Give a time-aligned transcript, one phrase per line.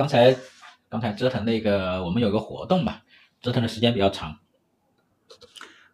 [0.00, 0.34] 刚才
[0.88, 3.02] 刚才折腾那个，我们有个活动嘛，
[3.42, 4.34] 折腾的时间比较长。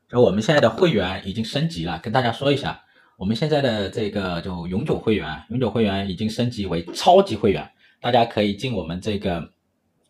[0.08, 2.80] 就我们现在的会员已经升级了，跟大家说一下，
[3.16, 7.68] 我们现在的这个就永久会员，永久会员已经升级为超级会员，
[8.00, 9.50] 大家可以进我们这个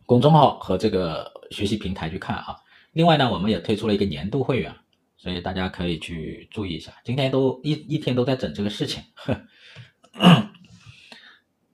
[0.05, 2.55] 公众号和这个学习平台去看啊。
[2.91, 4.71] 另外呢，我们也推出了一个年度会员，
[5.17, 6.93] 所以大家可以去注意一下。
[7.03, 10.49] 今天都一一天都在整这个事情，嗯、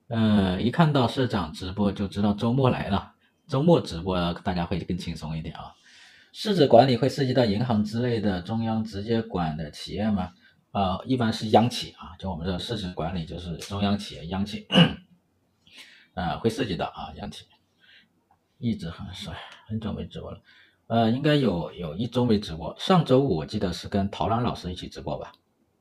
[0.08, 3.14] 呃，一看到社长直播就知道周末来了，
[3.48, 5.72] 周末直播大家会更轻松一点啊。
[6.32, 10.32] 市值管理会涉及到银行之类的中央直接管的企业吗？
[10.72, 14.66] 啊、呃，一般是央企啊，就我们的市值管理就是中央企业、央企，
[16.14, 17.46] 啊、 会涉及到啊，央企。
[18.58, 20.40] 一直很帅，很久没直播了，
[20.86, 22.74] 呃，应该有有一周没直播。
[22.78, 25.32] 上周五我记得是跟陶兰老师一起直播吧，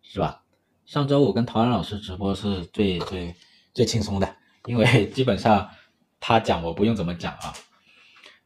[0.01, 0.43] 是吧？
[0.85, 3.33] 上周五跟陶兰老师直播是最最
[3.73, 5.69] 最轻松的，因为 基本上
[6.19, 7.53] 他讲我不用怎么讲啊。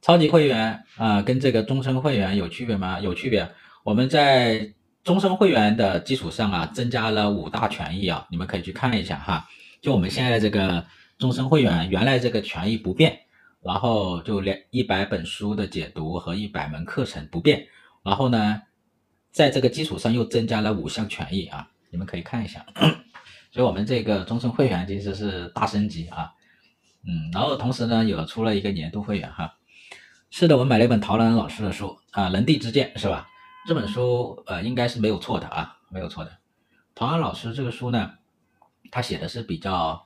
[0.01, 2.99] 超级会员啊、呃，跟这个终身会员有区别吗？
[2.99, 3.49] 有区别。
[3.83, 9.47] 我们在终身会员的基础上啊，增加了五大权益啊，你们可以去看一下哈。
[9.81, 10.85] 就我们现在这个
[11.17, 13.19] 终身会员，原来这个权益不变，
[13.61, 17.67] 然后就连一百本书的解读和一百门课程不变，
[18.03, 18.61] 然后呢，
[19.31, 22.65] 在这个基础上又增加了五项权益啊，你们可以看一下。
[23.51, 26.33] 所以我们这个终身会员其实是大升级啊，
[27.03, 29.55] 嗯，然后同时呢，有出了一个年度会员哈。
[30.29, 33.27] 是的，我买了一本陶然老师的书啊，《人地之鉴》是吧？
[33.65, 36.31] 这本书呃应该是没有错的啊，没有错的。
[36.95, 38.11] 陶然老师这个书呢，
[38.91, 40.05] 他写的是比较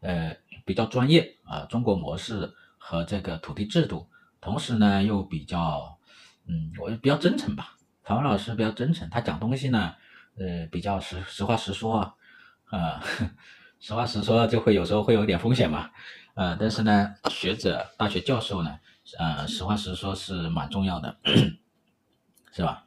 [0.00, 4.08] 呃比较专业啊，中国模式和这个土地制度，
[4.40, 5.98] 同时呢又比较
[6.46, 7.76] 嗯，我比较真诚吧。
[8.02, 9.94] 陶然老师比较真诚，他讲东西呢
[10.36, 12.14] 呃比较实实话实说啊，
[12.70, 13.02] 啊，
[13.80, 15.90] 实话实说就会有时候会有点风险嘛，
[16.34, 18.78] 呃，但是呢学者大学教授呢。
[19.18, 21.18] 呃，实话实说是蛮重要的，
[22.52, 22.86] 是吧？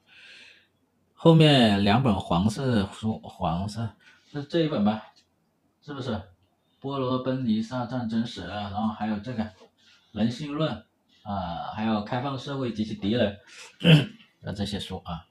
[1.13, 3.89] 后面两本黄色书，黄色
[4.31, 5.03] 是这一本吧？
[5.81, 6.21] 是不是？
[6.79, 9.51] 波罗奔尼撒战争史，然后还有这个
[10.13, 10.85] 人性论
[11.23, 13.37] 啊、还有开放社会及其敌人，
[14.43, 15.25] 呃， 这些书啊，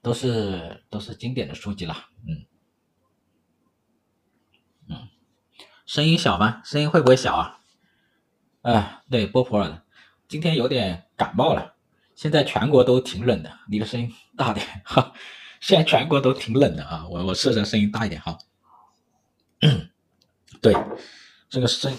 [0.00, 1.94] 都是都是经典的书籍了，
[2.28, 2.46] 嗯，
[5.86, 6.62] 声音小吗？
[6.64, 7.60] 声音会不会小啊？
[8.62, 9.82] 啊、呃，对，波普尔。
[10.28, 11.76] 今天有点感冒了，
[12.16, 15.12] 现在全国都挺冷的，你的声音大点哈。
[15.60, 18.36] 现在全国都挺冷的啊，我我试着声音大一点哈。
[20.60, 20.74] 对，
[21.48, 21.96] 这个声，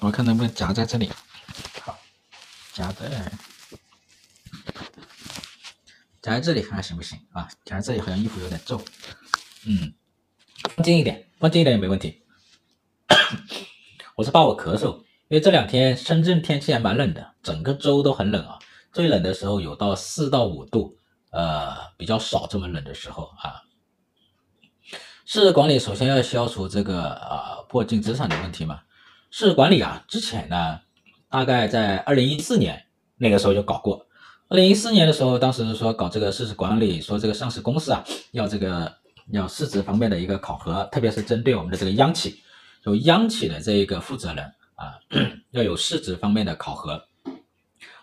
[0.00, 1.10] 我看能不能夹在这里，
[1.80, 1.98] 好，
[2.74, 3.08] 夹在
[6.20, 7.48] 夹在这里看看行不行啊？
[7.64, 8.84] 夹在这里好像衣服有点皱，
[9.64, 9.94] 嗯，
[10.76, 12.22] 放近一点，放近一点也没问题。
[14.16, 15.02] 我是怕我咳嗽。
[15.28, 18.58] 因为这两天深圳天气还蛮冷的，整个州都很冷啊。
[18.92, 20.96] 最冷的时候有到四到五度，
[21.30, 23.62] 呃，比较少这么冷的时候啊。
[25.24, 28.82] 市值管理首先要消除这个啊破净资产的问题嘛。
[29.32, 30.78] 市值管理啊，之前呢，
[31.28, 32.86] 大概在二零一四年
[33.16, 34.06] 那个时候就搞过。
[34.48, 38.94] 二零一四年的时候，当时说搞这个市值管理，说这个上市公司啊要这个
[39.32, 42.40] 要市值方面的一个考核，特别是针对我们的这个央企，
[42.86, 44.52] 就央企的这一个负责人。
[44.76, 45.00] 啊，
[45.52, 47.08] 要有市值方面的考核，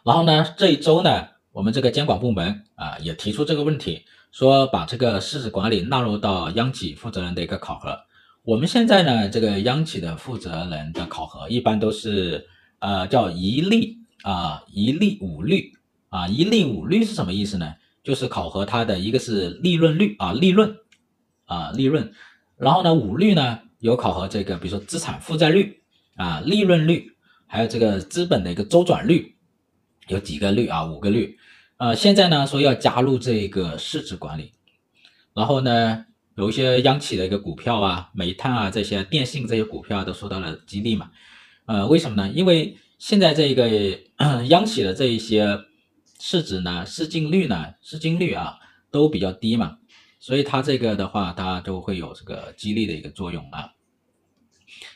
[0.03, 7.95] 然后呢，这一周呢，我们这个监管部门啊也提出这个问题，说把这个市值管理纳入到央企负责人的一个考核。
[8.41, 15.73] 我们现在呢，这个央企的负责人的考核一般都是呃叫一例啊一例五率
[16.09, 17.75] 啊一例五率是什么意思呢？
[18.03, 20.75] 就是考核它的一个是利润率啊利润
[21.45, 22.11] 啊利润，
[22.57, 25.79] 然后呢五率呢有考核这个比如说资产负债率。
[26.15, 27.11] 啊，利润率，
[27.47, 29.35] 还有这个资本的一个周转率，
[30.09, 30.85] 有几个率啊？
[30.85, 31.39] 五个率。
[31.77, 34.53] 呃，现在呢说要加入这个市值管理，
[35.33, 36.05] 然后呢
[36.35, 41.09] 有一些央企的一个股票啊，煤炭啊这些，电信这些股票都受到了激励嘛。
[41.65, 42.31] 呃，为什么呢？
[42.31, 43.67] 因为现在这个
[44.49, 45.61] 央企的这一些
[46.19, 48.59] 市值呢，市净率呢，市净率啊
[48.91, 49.79] 都比较低嘛，
[50.23, 53.73] 所以它这个的话，它都会有这个激励的一个作用啊。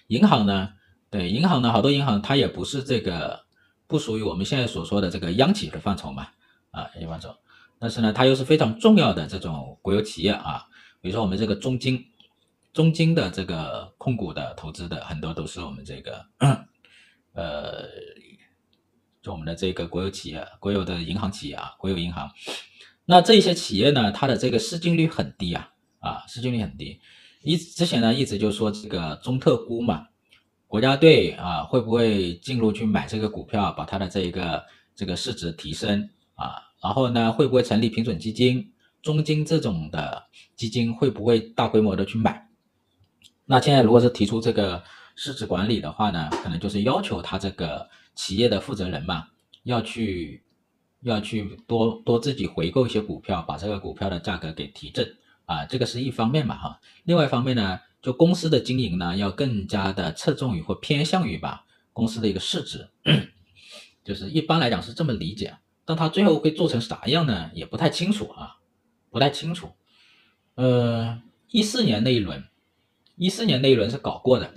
[0.08, 0.70] 银行呢？
[1.10, 3.46] 对，银行呢，好多银行它也不是这个，
[3.88, 6.30] 不属于我们现在所说的这个央企的范畴嘛，
[6.72, 7.36] 啊，范畴，
[7.78, 10.66] 但是呢，它又是非常重要的这种国有企业啊，
[11.02, 12.06] 比如说我们这个中金，
[12.72, 16.26] 中金的这个控股的投资的很多都是我们这个，
[17.34, 17.84] 呃，
[19.22, 22.32] 就我们的这个国有企业，国有的银行企业啊，国有银行，
[23.10, 25.70] 那这些企业呢，它的这个市净率很低啊，
[26.00, 27.00] 啊，市净率很低，
[27.42, 30.08] 一之前呢一直就说这个中特估嘛。
[30.68, 36.56] 国家队啊会不会进入去买这个股票，把它的这一个这个市值提升啊？
[36.84, 40.28] 然后呢，会不会成立平准基金、中金这种的
[40.58, 42.50] 基金，会不会大规模的去买？
[43.46, 44.84] 那现在如果是提出这个
[45.16, 49.30] 市值管理的话呢，可能就是要求他这个企业的负责人嘛，
[49.64, 50.44] 要去
[51.10, 56.80] 要去多多自己回购一些股票，把这个股票的价格给提振啊，这个是一方面嘛哈。
[57.04, 62.90] 另外一方面呢，就公司的经营呢，要更加的侧重于或偏向于吧公司的一个市值，
[64.04, 68.58] 就是一般来讲是这么理解，但他最后会做成啥样呢，也不太清楚啊，
[69.10, 69.72] 不太清楚。
[70.56, 72.44] 呃，一四年那一轮。
[73.20, 74.54] 一四年那一轮是搞过的，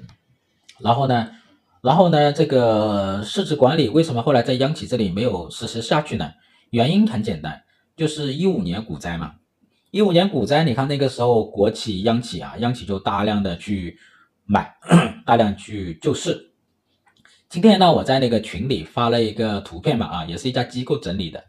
[0.81, 1.31] 然后呢，
[1.83, 6.33] 然后呢，这个市值管理为什么后来在央企这里没有实施下去呢？
[6.71, 7.63] 原因很简单，
[7.97, 9.37] 就是一五年股灾嘛。
[9.91, 13.99] 一五年股灾，你看那个时候国企、央企啊，央企就大量的去
[14.45, 14.75] 买，
[15.27, 16.53] 大量去救市。
[17.49, 21.43] 今天呢，我在那个群里发了一个图片嘛，啊，也是一家机构整理的，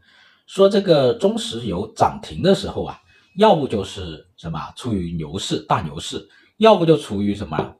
[0.47, 2.97] 说这个中石油涨停的时候啊，
[3.35, 6.27] 要不就是什么处于牛市，大牛市。
[6.57, 7.75] 要不就处于什么，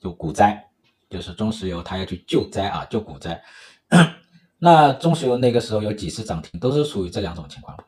[0.00, 0.64] 就股灾，
[1.14, 3.40] 就是中石油它要去救灾啊，救股灾。
[4.58, 7.78] 那中石油那个时候有几次涨停，都是属于这两种情况。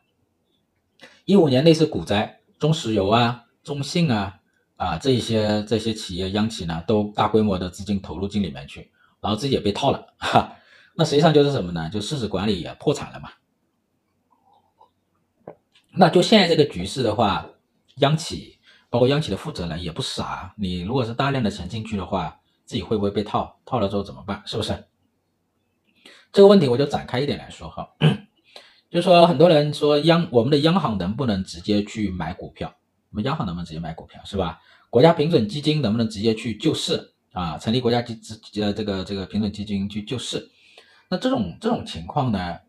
[1.25, 4.39] 一五年那次股灾，中石油啊、中信啊
[4.77, 8.89] 啊这些这些企业央企呢，都大规模的资金投入进里面去，
[9.19, 10.55] 然后自己也被套了哈。
[10.95, 11.89] 那实际上就是什么呢？
[11.89, 13.29] 就市值管理也破产了嘛。
[15.91, 17.49] 那就现在这个局势的话，
[17.97, 18.55] 央企。
[18.89, 23.57] 包括央企的负责人也不傻，你如果是大量的钱进去的话，自己会不会被套？
[23.65, 24.43] 套了之后怎么办？
[24.45, 24.83] 是不是？
[26.33, 27.89] 这个问题我就展开一点来说哈，
[28.91, 32.75] 就说很多人说央我们的央行能不能直接去买股票？
[33.09, 34.21] 我们央行能不能直接买股票？
[34.25, 34.59] 是吧？
[34.89, 37.57] 国家平准基金能不能直接去救市啊？
[37.57, 40.51] 成立国家基资呃这个这个平准基金去救市？
[41.09, 42.59] 那这种这种情况呢？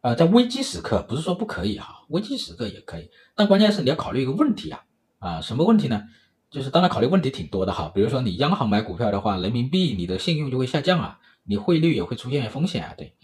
[0.00, 4.84] 呃，在危机时刻不是说不可以哈，危机时刻也可以，但关键是你要考虑一个问题啊。
[5.18, 6.04] 啊，什么问题呢？
[6.50, 12.94] 就是当然考虑问题挺多的哈，比如说你央行买股票的话，人民币你的信用就会下降啊，你汇率也会出现风险啊。
[12.96, 13.14] 对，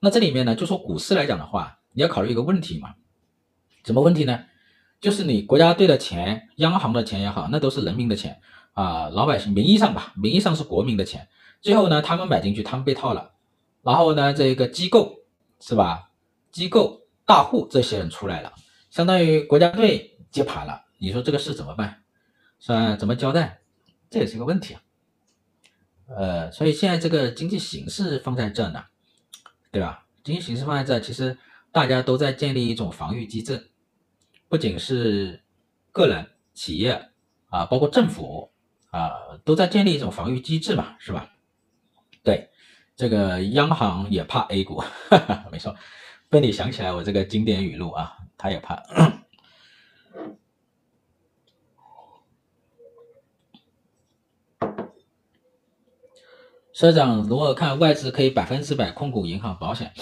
[0.00, 2.94] 那这里面呢，就说股市来讲的话，你要考虑一个问题嘛，
[3.84, 4.44] 什么问题呢？
[5.00, 8.40] 就是你国家队的钱，央行的钱也好，那都是人民的钱
[8.72, 11.28] 啊，老百姓名义上吧，名义上是国民的钱，
[11.60, 13.32] 最后呢，他们买进去，他们被套了，
[13.82, 15.20] 然后呢，这个机构
[15.58, 16.10] 是吧？
[16.50, 18.52] 机构大户这些人出来了，
[18.90, 20.82] 相当于国家队接盘了。
[20.98, 22.02] 你说这个事怎么办？
[22.60, 22.94] 是吧？
[22.96, 23.60] 怎么交代？
[24.10, 24.82] 这也是一个问题啊。
[26.16, 28.84] 呃，所以现在这个经济形势放在这呢，
[29.70, 30.06] 对吧？
[30.22, 31.38] 经济形势放在这，其实
[31.72, 33.70] 大家都在建立一种防御机制，
[34.48, 35.42] 不仅是
[35.92, 37.10] 个人、企业
[37.48, 38.50] 啊，包括政府
[38.90, 41.30] 啊，都在建立一种防御机制嘛，是吧？
[42.22, 42.50] 对，
[42.96, 45.74] 这个央行也怕 A 股，哈哈，没错，
[46.28, 48.82] 被你想起来我这个经典语录啊，他也怕。
[56.80, 59.92] 社长，如果看外资可以百分之百控股银行、保险，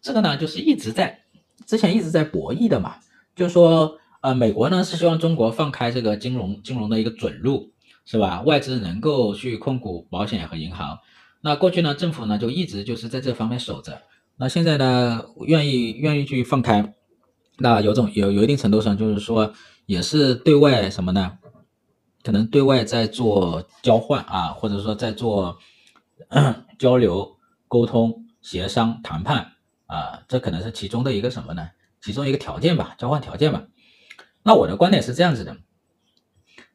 [0.00, 1.18] 这个呢就是一直在
[1.66, 2.94] 之前一直在博弈的嘛，
[3.34, 7.72] 就是说，呃，美国呢是希望中国放开这个金融金融的一个准入，
[8.04, 8.42] 是吧？
[8.42, 10.96] 外资能够去控股保险和银行，
[11.40, 14.00] 那过去呢政府呢就一直就是在这方面守着，
[14.36, 16.94] 那现在呢愿意愿意去放开，
[17.56, 19.52] 那有种有有一定程度上就是说
[19.86, 21.32] 也是对外什么呢？
[22.22, 25.58] 可能对外在做交换啊，或者说在做。
[26.78, 29.52] 交流、沟通、协商、谈判
[29.86, 31.70] 啊，这可能是其中的一个什么呢？
[32.00, 33.66] 其中一个条件吧，交换条件吧。
[34.42, 35.56] 那我的观点是这样子的，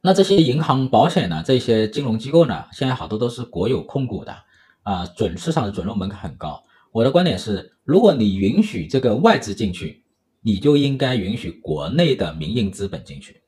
[0.01, 4.35] 那这些银行、保险呢，这些金融机构呢，现在好多都是国有控股的
[4.83, 6.63] 啊，准市场的准入门槛很高。
[6.91, 10.03] 我的观点是，如果你允许这个外资进去，
[10.41, 13.41] 你就应该允许国内的民营资本进去，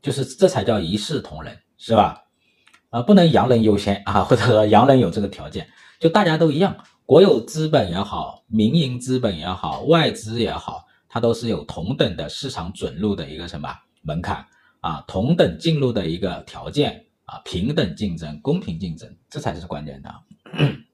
[0.00, 2.22] 就是这才叫一视同仁，是吧？
[2.90, 5.68] 啊，不能洋人优先啊，或者说洋人有这个条件，
[5.98, 14.44] 就大家都一样，国有资本也好，民营资本也好，外资也好，它都是有同等的市场准入的一个什么门槛
[14.80, 20.12] 啊，同等进入的一个条件啊，平等竞争、公平竞争，这才是关键的。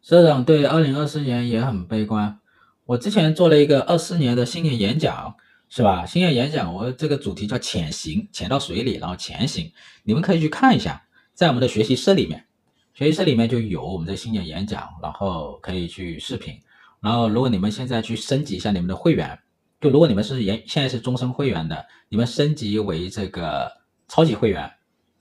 [0.00, 2.38] 社长对二零二四年也很悲观。
[2.86, 5.34] 我之前做了一个二四年的新年演讲，
[5.70, 6.04] 是吧？
[6.04, 9.72] 新年演讲，我这个主题叫潜行，潜到水里，然后潜行。
[10.02, 12.44] 你们可以去看一下，在我们的学习室里面，
[12.92, 16.60] 学习室里面就有我们的新年演讲，然后可以去视频。
[17.00, 19.38] 然后，如果你们现在去升级一下你们的会员，
[19.80, 23.70] 就如果你们是现现在是终身会员的，你们升级为这个
[24.08, 24.70] 超级会员，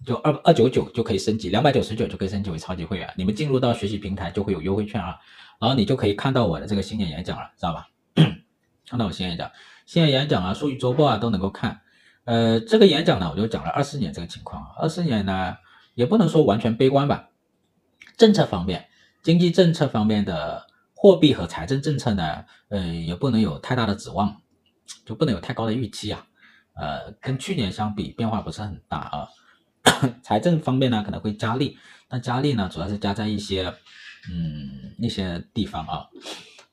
[0.05, 3.13] 就二二九九就可以升级，两百九十九就可以升级为超级会员。
[3.17, 5.17] 你们进入到学习平台就会有优惠券啊，
[5.60, 7.88] 然后你就可以看到我的这个新年演讲了，知道吧？
[8.88, 9.51] 看到我新演讲，
[9.86, 11.81] 新年演讲啊，数据周报啊都能够看。
[12.25, 15.55] 呃，这个演讲呢，我就讲了二四年这个情况，二四年呢
[15.95, 17.29] 也不能说完全悲观吧。
[18.17, 18.88] 政策方面，
[19.22, 24.39] 经济政策方面的货币和财政政策呢，呃，也不能有太大的指望。
[25.05, 26.25] 就不能有太高的预期啊，
[26.75, 29.27] 呃，跟去年相比变化不是很大啊。
[30.23, 33.73] 财政方面呢可能会加力，但加力呢主要是加在一些
[34.31, 36.07] 嗯那些地方啊。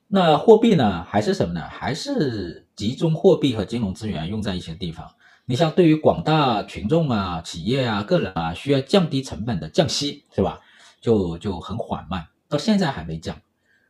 [0.07, 1.61] 那货币呢还是什么呢？
[1.69, 5.15] 还是集中货币和金融资源用在一些地方。
[5.45, 10.59] 你像对于广大群众啊、企业啊、个人啊需要降低成本的降息是吧？
[11.01, 13.41] 就就很缓慢，到现在还没降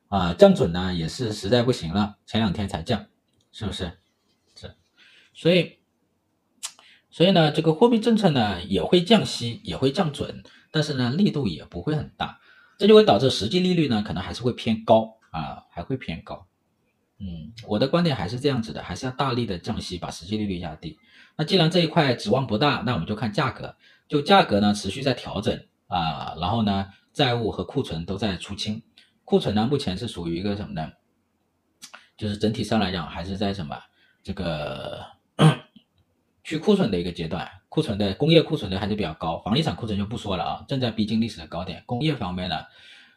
[0.07, 0.33] 啊。
[0.33, 3.05] 降准呢也是实在不行了，前两天才降，
[3.51, 3.91] 是不是
[4.55, 4.73] 是？
[5.33, 5.79] 所以，
[7.11, 12.39] 所以呢，这个货币政策呢也会降息，也会降准，但是呢力度也不会很大，
[12.77, 16.47] 这就会导致实际利率呢可能还是会偏高啊，还会偏高。
[17.19, 20.97] 嗯，我的观点还是这样子的，还是要大力的降息，把实际利率压低。
[21.35, 23.75] 那既然这一块指望不大，那我们就看价格，
[24.07, 25.53] 就价格呢持续在调整
[25.87, 28.81] 啊，然后呢债务和库存都在出清，
[29.25, 30.89] 库存呢目前是属于一个什么呢？
[32.17, 33.77] 就是整体上来讲还是在什么
[34.23, 35.19] 这个。
[36.43, 41.83] 去库存的一个阶段，库存的工业库存的还是比较高，房地产库存就不说了啊，正在逼近历史的高点。
[41.85, 42.55] 工业方面呢，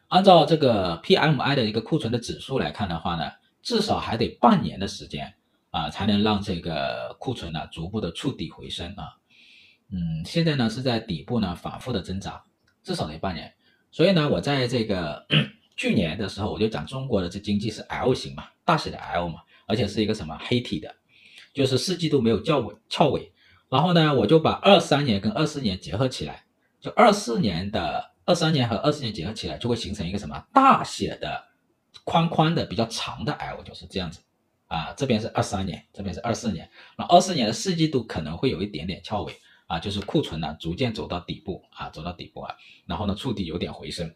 [0.07, 3.31] 按照这个 PMI 的一个库存的指数来看的话呢，
[3.63, 5.33] 至少还得半年的时间
[5.71, 9.17] 啊，才能让这个库存呢逐步的触底回升啊。
[9.91, 12.43] 嗯，现在呢是在底部呢反复的挣扎，
[12.83, 13.51] 至少得半年。
[13.91, 15.25] 所以呢，我在这个
[15.75, 20.95] 去年的时候我就讲中国的这经济是 L 型嘛，大写的 L 嘛，而且是一个什么黑体的。
[21.55, 23.31] 就是四季度没有较尾翘尾，
[23.69, 26.43] 然后呢，我就把二三年跟二四年结合起来，
[26.81, 31.41] 就二四年的二三年和二四年结合起来，就会形成一个什么大写的
[32.03, 34.19] 宽宽的比较长的 L，就是这样子
[34.67, 34.93] 啊。
[34.97, 39.33] 这边是二三年，这边是二四年，那二四年的四季度可能会有一点点翘尾
[39.67, 42.53] 啊，就是库存呢逐渐走到底部啊，走到底部啊，
[42.85, 44.13] 然后呢触底有点回升，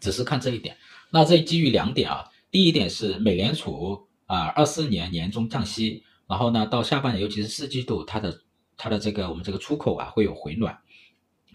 [0.00, 0.74] 只是看这一点。
[1.10, 6.02] 那这基于两点啊，第一点是美联储啊二四年年中降息。
[6.32, 8.40] 然后呢，到下半年，尤其是四季度，它的
[8.78, 10.74] 它的这个我们这个出口啊会有回暖，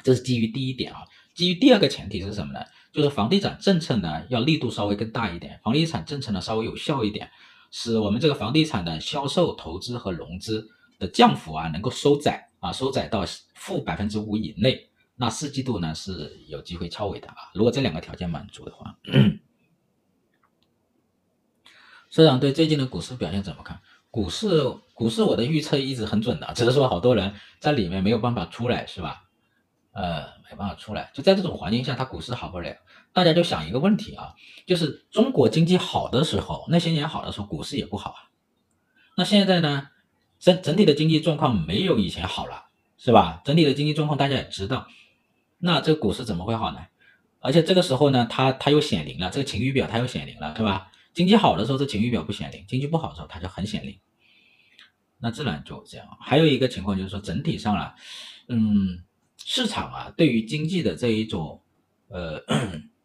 [0.03, 0.99] 这是基于第一点啊。
[1.33, 2.59] 基于第二个前提是什么呢？
[2.93, 7.27] 就是房地产政策呢要力度稍微更大一点，房地产政策呢稍微有效一点，
[7.71, 10.69] 使我们这个房地产的销售、投资和融资
[10.99, 14.91] 的降幅啊能够收窄啊，收窄到负百分之五以内。
[15.15, 17.49] 那四季度呢是有机会翘尾的啊。
[17.55, 18.95] 如果这两个条件满足的话，
[22.11, 23.81] 社长对最近的股市表现怎么看？
[24.09, 29.23] 股市，股市，我的预测一直很准的，只是说好多人在里面没有办法出来，是吧？
[29.91, 32.75] 呃，没办法出来，就在这种环境下，它股市好不了。
[33.13, 34.33] 大家就想一个问题啊，
[34.67, 38.19] 就是中国经济好的时候，那些年好的时候，股市也不好啊。
[39.15, 39.87] 那现在呢，
[40.39, 42.65] 整整体的经济状况没有以前好了，
[42.97, 43.41] 是吧？
[43.43, 44.87] 整体的经济状况大家也知道，
[45.57, 46.79] 那这个股市怎么会好呢？
[47.39, 50.91] 而且这个时候呢，它它又显灵了，这个晴雨表它又显灵了，是吧？
[51.17, 53.97] 经济好的时候，这晴雨表不显灵；经济不好的时候，它就很显灵。
[55.17, 56.07] 那自然就这样。
[56.21, 57.95] 还有一个情况就是说，整体上啊，
[58.49, 59.03] 嗯，
[59.35, 61.59] 市场啊，对于经济的这一种
[62.09, 62.39] 呃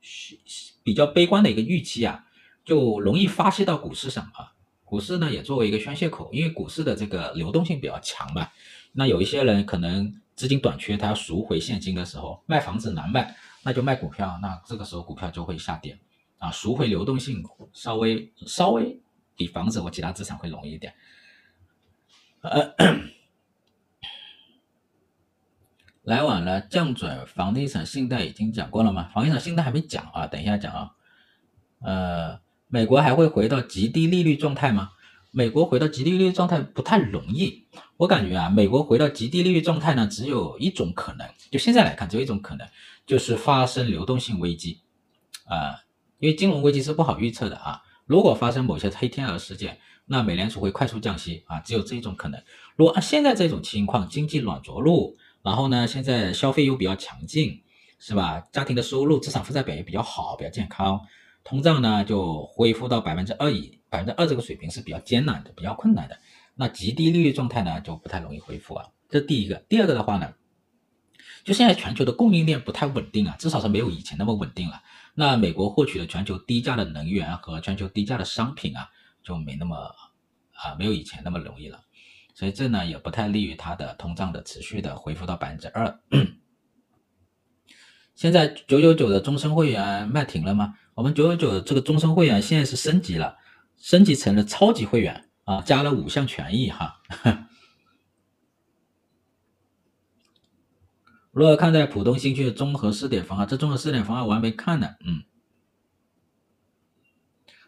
[0.84, 2.26] 比较悲观的一个预期啊，
[2.66, 4.52] 就容易发泄到股市上啊。
[4.84, 8.46] 股市呢也作为一个宣泄口，因为股市的这个流动性比较强嘛。
[8.92, 15.98] 那有一些人可能资金短缺，他要赎回现金的时候，卖房子难卖，那就卖股票，那这个时候股票就会下跌
[16.42, 16.50] 啊。
[16.50, 19.00] 赎回流动性稍微稍微
[19.36, 20.92] 比房子或其他资产会容易一点。
[22.40, 22.74] 呃，
[26.02, 29.08] 来晚了，降准，房地产信贷已经讲过了吗？
[29.14, 30.90] 房地产信贷还没讲啊，等一下讲啊。
[31.80, 34.90] 呃，美国还会回到极低利率状态吗？
[35.34, 42.68] 美国回到极低利率状态不太容易，我感觉啊，美国回到极低利率状态呢，只有一种可能，就现在来看，只有一种可能，
[43.06, 44.82] 就是发生流动性危机
[45.46, 45.80] 啊，
[46.22, 49.80] 因为金融危机是不好预测的啊，如果发生某些黑天鹅事件。
[50.04, 52.42] 那美联储会快速降息啊，只有这一种可能。
[52.74, 57.62] 如果按现在这种情况，经济软着陆，然后呢，现在消费又比较强劲，
[58.00, 58.40] 是吧？
[58.52, 61.00] 家庭的收入、资产负债表也比较好，比较健康，
[61.44, 66.18] 通胀呢就恢复到百分之二以百分之二这个水平是比较艰难的，比较困难的。
[66.56, 68.86] 那极低利率状态呢就不太容易恢复啊。
[69.08, 69.54] 这是第一个。
[69.68, 70.34] 第二个的话呢，
[71.44, 74.82] 就现在全球的供应链不太稳定啊，至少是没有以前那么稳定了。
[75.14, 78.88] 那美国获取的全球低价的能源和全球低价的商品啊。
[79.24, 79.76] 就没那么
[80.54, 81.80] 啊，没有以前那么容易了，
[82.34, 86.00] 所以这呢也不太利于它的通胀的持续的恢复到百分之二。
[88.16, 90.74] 现在九九九的终身会员卖停了吗？
[90.94, 93.38] 我们九九九这个终身会员现在是升级了，
[93.76, 97.00] 升级成了超级会员啊，加了五项权益哈。
[101.32, 103.48] 如何看待浦东新区的综合试点方案？
[103.48, 104.86] 这综合试点方案我还没看呢。
[105.06, 105.22] 嗯，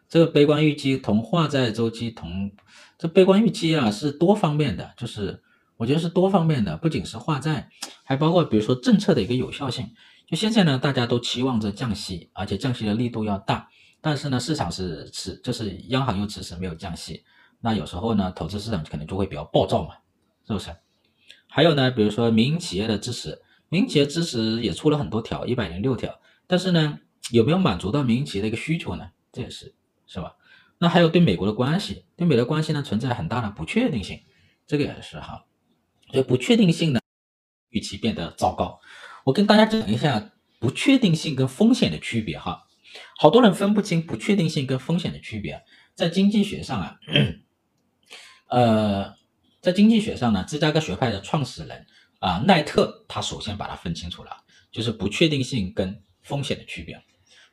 [0.06, 2.52] 这个悲观预期同化债周期同，
[2.98, 5.42] 这悲观预期啊是多方面的，就是
[5.78, 7.70] 我觉得是多方面的，不仅是化债，
[8.04, 9.90] 还包括比如说政策的一个有效性。
[10.26, 13.66] 就现在呢，大家都期望着降息，而且降息的力度要大，
[14.02, 17.24] 但是呢，市场是迟，就是央行又迟迟没有降息，
[17.62, 19.94] 那有时候呢，投资市场可能就会比较暴躁嘛，
[20.46, 20.68] 是不是？
[21.48, 23.40] 还有呢，比如说民营企业的支持。
[23.68, 26.98] 民营企业支持也出了很多条，一百零六条，但是呢，
[27.30, 29.10] 有没有满足到民营企业的一个需求呢？
[29.32, 29.74] 这也是
[30.06, 30.36] 是吧？
[30.78, 34.20] 那还有对美国的关系，对美国的关系呢，存在很大的不确定性，
[34.66, 35.44] 这个也是哈。
[36.10, 37.00] 所以不确定性呢，
[37.70, 38.78] 预期变得糟糕。
[39.24, 42.66] 我跟大家讲一下不确定性跟风险的区别哈。
[43.18, 46.96] 好多人分不清不确定性跟风险的区别，在经济学上啊，
[48.48, 49.14] 呃，
[49.60, 51.86] 在经济学上呢，芝加哥学派的创始人。
[52.24, 54.30] 啊，奈特他首先把它分清楚了，
[54.72, 56.98] 就是不确定性跟风险的区别。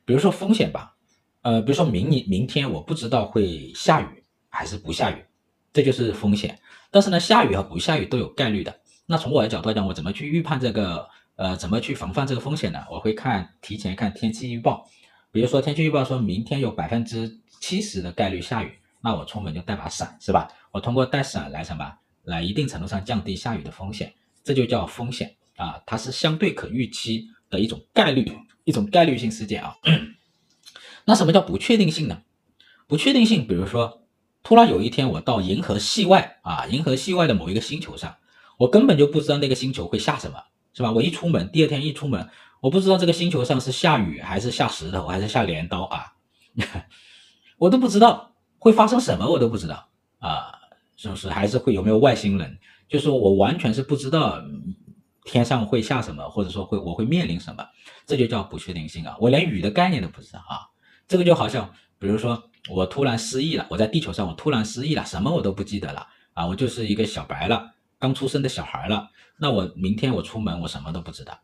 [0.06, 0.96] 比如说风险吧，
[1.42, 5.25] 呃，比如说明年明天我不知道会下雨还是不下雨，
[5.74, 6.58] 这就是风险。
[6.90, 8.74] 但是呢，下雨和不下雨都有概率的。
[9.06, 11.06] 那从我的角度来讲，我怎么去预判这个？
[11.36, 12.86] 呃，怎么去防范这个风险呢？
[12.92, 14.88] 我会看提前看天气预报。
[15.32, 20.48] 比如说天气预报说明天有百分之七十的概率下雨，那我出门就带把伞，是吧？
[20.72, 21.92] 我通过带伞来什么？
[22.25, 24.13] 来一定程度上降低下雨的风险。
[24.43, 28.31] 这就叫风险啊，它是相对可预期的一种概率，
[28.63, 29.75] 一种概率性事件啊。
[31.05, 32.21] 那什么叫不确定性呢？
[32.88, 34.03] 不确定性，比如说，
[34.43, 38.17] 突然有一天我到银河系外啊，银河系外的某一个星球上，
[38.57, 40.43] 我根本就不知道那个星球会下什么，
[40.74, 40.91] 是吧？
[40.91, 42.29] 我一出门，第二天一出门，
[42.60, 46.13] 我不知道这个星球上是下雨还是下石头还是下镰刀啊，
[47.57, 49.87] 我都不知道会发生什么，我都不知道
[50.20, 50.59] 啊，
[50.98, 51.29] 是不是？
[51.29, 52.59] 还是会有没有外星人？
[52.92, 54.38] 就是我完全是不知道
[55.24, 57.66] 天上会下什么，或者说会我会面临什么，
[58.06, 59.16] 这就叫不确定性啊！
[59.18, 60.68] 我连雨的概念都不知道啊！
[61.08, 66.46] 这个就好像，比如说我突然失忆了，我在地球上我突然失忆了，什么我都不记得了啊！
[66.48, 69.10] 我就是一个小白了，刚出生的小孩了。
[69.38, 71.40] 那我明天我出门我什么都不知道，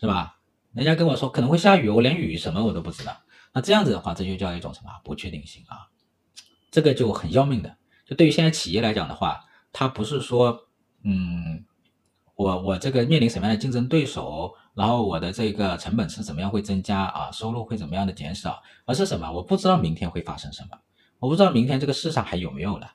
[0.00, 0.38] 是吧？
[0.72, 3.16] 人家跟我说可能会下雨，我连雨什么我都不知道。
[3.52, 5.86] 那这样子的话，这就叫一种什么不确定性啊？
[6.72, 7.76] 这个就很要命的。
[8.04, 10.64] 就对于现在企业来讲的话，它不是说。
[11.02, 11.64] 嗯，
[12.34, 19.30] 我我这个面临什么样的竞争对手，然后我的这个成本是怎么样会增加啊，收入会怎么样的减少，而是什么？
[19.30, 20.78] 我不知道明天会发生什么，
[21.18, 22.92] 我不知道明天这个市场还有没有了，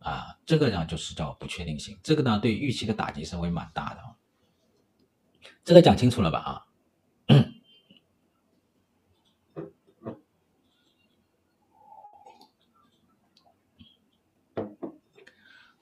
[0.00, 4.00] 啊，这个呢就是叫不确定性，这个呢对预期的打击是会蛮大的，
[5.64, 6.67] 这个讲清楚了吧啊？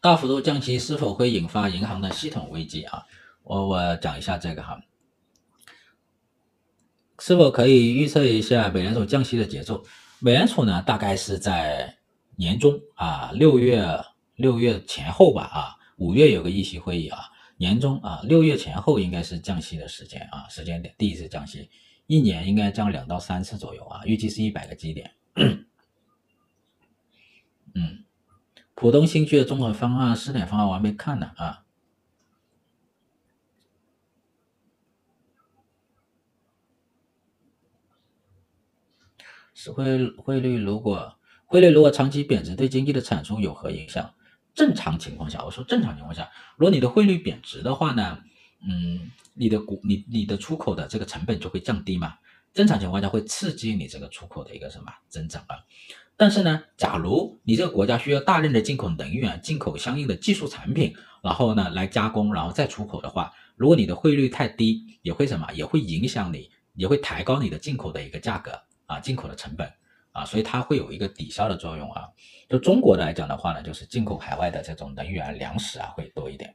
[0.06, 3.04] 大幅度降息是否会引发银行的系统危机啊？
[3.42, 4.80] 我我讲一下这个哈，
[7.18, 9.82] 是否可以预测一下美联储降息的节奏？
[10.20, 11.98] 美联储呢，大概是在
[12.36, 13.84] 年中啊，六月
[14.36, 17.18] 六月前后吧啊，五月有个议息会议啊，
[17.56, 21.68] 年中啊，六月前后应该是降息的时间啊，时间点第一次降息，
[22.06, 25.10] 一年应该降两到三次左右啊，预计是一百个基点。
[27.74, 28.05] 嗯。
[28.76, 31.64] 浦东新区的综合方案、试点方案我还没看呢啊。
[39.54, 44.12] 是汇汇率如果汇率如果长期贬值，对经济的产出有何影响？
[44.54, 48.18] 正常情况下，我说正常情况下，如果你的汇率贬值的话呢，
[48.60, 52.18] 嗯，你的股你你的出口的这个成本就会降低嘛。
[52.56, 55.60] 正常情况下会刺激你这个出口的一个什么增长啊？
[56.16, 65.46] 但是呢，假如你这个国家需要大量的进口能源、进口相应的技术产品，然后呢来加工，然后再出口的话，如果你的汇率太低，也会什么？
[65.52, 69.70] 也会影响你，也会抬高你的进口的一个价格啊，进口的成本
[70.12, 72.04] 啊，所以它会有一个抵消的作用啊。
[72.48, 76.54] 就中国来讲的话呢，就是进口海外的这种能源、粮食啊会多一点，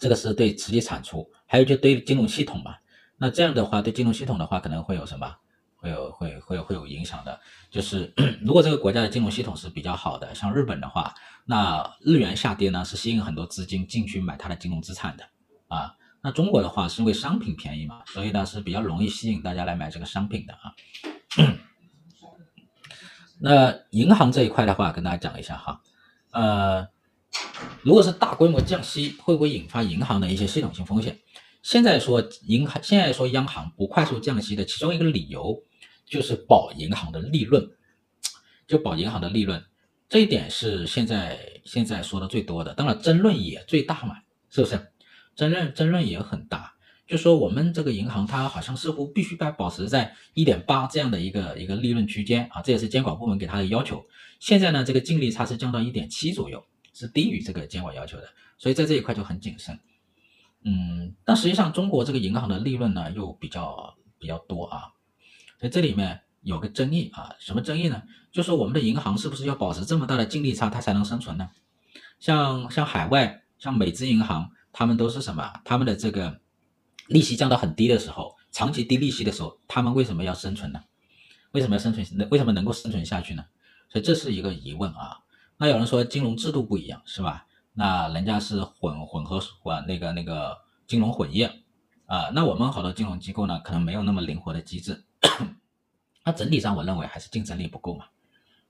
[0.00, 2.74] 这个是对实际产出，还有就对金融系统嘛。
[3.22, 5.32] 那这样的话，对金融系统的话，可能会有什么？
[5.76, 7.38] 会有会会会有影响的，
[7.70, 8.12] 就是
[8.44, 15.22] 如果这个国家的金融系统是比较好的，像日本的话，那日元下跌呢是吸引很多资金进去买它的金融资产的
[15.68, 15.94] 啊。
[16.20, 20.74] 那中国的话是因为商品便宜嘛，所以呢是比较容易吸引大家来买这个商品的啊。
[23.40, 25.80] 那银行这一块的话，跟大家讲一下哈，
[26.32, 26.88] 呃，
[27.82, 31.20] 如果是大规模降息，会不会引发银行的一些系统性风险？
[31.62, 35.62] 现在说银行，现在说央行不快速降息的其中一个理由，
[36.04, 37.70] 就是保银行的利润，
[38.66, 39.64] 就保银行的利润，
[40.08, 44.16] 这一点是现在现在说的最多的，当然争论也最大嘛，
[44.50, 44.88] 是不是？
[45.36, 46.74] 争论争论也很大，
[47.06, 54.04] 就说我们这个银行它好像似乎必须该保持在一点八这样的一个一个利润区间啊，这也是监管部门给他的要求。
[54.40, 59.78] 现在呢，这个净利差是降到一点七左右，是低于这个监管要求的，所以在这一块就很谨慎。
[60.64, 64.92] 嗯，但实际上中国这个银行的利润呢又比较比较多啊，
[65.58, 68.02] 所以这里面有个争议啊，什么争议呢？
[68.30, 71.50] 就是我们的银行是不是要保持这么大的净利差它才能生存呢？
[72.18, 74.50] 像像海外像美资银行。
[74.74, 75.60] 他们都是什么？
[75.66, 76.40] 他们的这个
[77.08, 80.80] 利息降到很低的时候，长期低利息的时候，他们为什么要生存呢？
[81.50, 82.26] 为什么要生存？
[82.30, 83.44] 为什么能够生存下去呢？
[83.90, 85.18] 所以这是一个疑问啊。
[85.58, 87.44] 那有人说金融制度不一样，是吧？
[87.74, 91.50] 那人家是混混合混那个那个金融混业
[92.06, 92.30] 啊。
[92.34, 95.04] 那我们好多金融机构呢，可能没有那么灵活的机制。
[96.24, 98.06] 那整体上我认为还是竞争力不够嘛，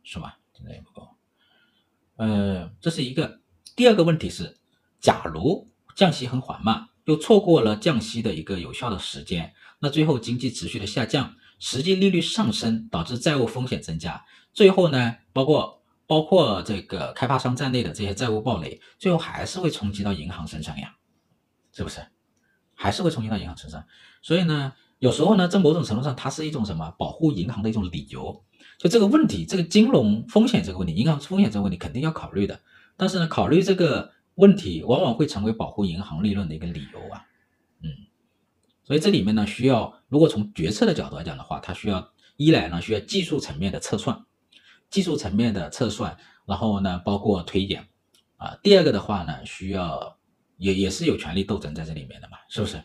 [0.03, 0.39] 是吧？
[0.53, 1.09] 竞争力不够。
[2.17, 3.41] 呃，这是一个。
[3.75, 4.59] 第二个问题是，
[5.01, 20.95] 假如降息很缓慢，又错过了降息的一个有效的时间，那最后经济持续的下降，实际利率上升，导致债务风险增加，最后呢，包括包括这个开发商在内的这些债务暴雷，最后还是会冲击到银行身上呀，
[21.73, 22.01] 是不是？
[22.75, 23.85] 还是会冲击到银行身上。
[24.23, 26.91] 所以呢，有时候呢，在某种程度上，它是一种什么？
[26.99, 28.45] 保护银行的一种理由。
[28.79, 32.61] 就这个问题，这个金融风险这个问题，银行风险这个问题肯定要考虑的。
[32.97, 34.13] 但是呢，考虑这个。
[34.37, 37.23] 问题往往会成为保护银行利润的一个理由啊，
[37.83, 37.91] 嗯，
[38.83, 44.25] 所以这里面呢，需要如果从决策的角度来讲的话，它需要一来呢，需要技术层面的测算，
[44.93, 47.89] 技术层面的测算，然后呢，包括推演
[48.37, 48.57] 啊。
[48.63, 50.19] 第二个的话呢，需要
[50.59, 52.83] 也也是有权力斗争在这里面的嘛，是不是？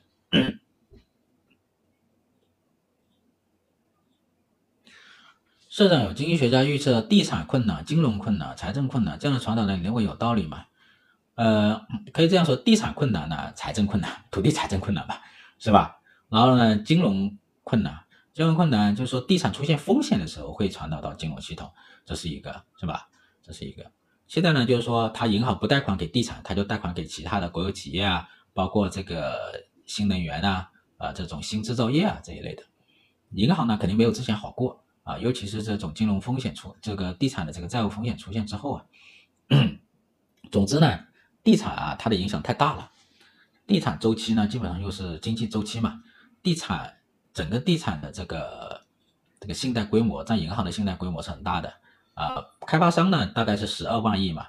[5.70, 10.65] 社长有经济学家预测地产困难、金融困难、财政困难，这样的传导呢，你认为有道理吗？
[11.36, 15.22] 呃，可以这样说，地产困难呢，财政困难，土地财政困难吧，
[15.60, 16.00] 是吧？
[16.30, 21.72] 然后呢，金融困难，金融困难就是说地产出现风险的时候会传导到金融系统，
[22.08, 23.08] 这是一个，是吧？
[23.43, 23.91] 这是一个。
[24.28, 32.63] 现在呢，就是说他银行不贷款给地产，他就贷款给其他的国有企业啊，包括这个新能源啊，啊这种新制造业啊这一类的。
[33.32, 38.86] 银行呢肯定没有之前好过啊，尤其是这种金融风险出，这个地产的这个债务风险出现之后啊，
[40.50, 41.06] 总之呢。
[41.43, 42.91] 地产啊，它的影响太大了。
[43.65, 46.04] 地产周期呢，基本上又是经济周期嘛。
[46.43, 46.98] 地产
[47.34, 48.82] 整个地产的这个
[49.39, 51.74] 这个信贷规模，占银行的信贷规模是很大的
[52.17, 52.45] 啊。
[52.65, 54.47] 开发商呢，大概是十二万亿嘛，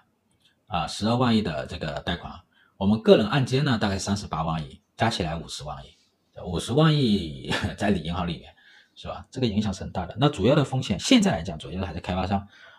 [0.67, 2.33] 啊，十二万亿的这个贷款。
[2.77, 5.95] 我们个人按揭呢，大概三十八万亿，加起来五十万亿，
[6.45, 8.53] 五十万亿 在你银行里面，
[8.97, 9.27] 是吧？
[9.31, 10.17] 这个影响是很大的。
[10.19, 12.39] 那主要的风险现在来讲，主要还是开发商。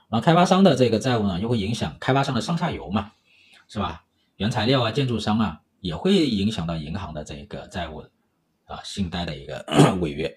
[0.10, 3.12] 然后开发商的这个债务呢，又会影响开发商的上下游嘛，
[3.67, 4.04] 是吧？
[4.38, 8.04] 原材料啊，建筑商啊，也会影响到银行的这个债务
[8.65, 9.63] 啊，信贷的一个
[10.02, 10.36] 违约。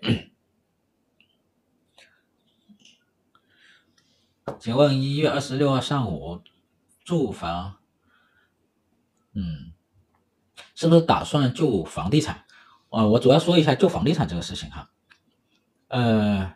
[4.59, 6.43] 请问一月二十六号上午
[7.05, 7.77] 住房，
[9.35, 9.73] 嗯，
[10.75, 12.45] 是不是打算救房地产？
[12.91, 14.91] 啊，我主要说一下救房地产这个事情哈。
[15.89, 16.55] 呃，